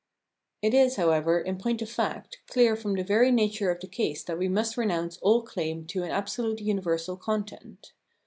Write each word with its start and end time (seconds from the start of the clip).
It 0.63 0.73
is, 0.73 0.95
however, 0.95 1.39
in 1.39 1.59
point 1.59 1.79
of 1.83 1.87
fact, 1.87 2.39
clear 2.47 2.75
from 2.75 2.95
the 2.95 3.03
very 3.03 3.31
nature 3.31 3.69
of 3.69 3.79
the 3.79 3.87
case 3.87 4.23
that 4.23 4.39
we 4.39 4.47
must 4.49 4.75
renounce 4.75 5.17
all 5.17 5.43
claim 5.43 5.85
to 5.89 6.01
an 6.01 6.09
absolute 6.09 6.59
universal 6.59 7.15
content. 7.15 7.91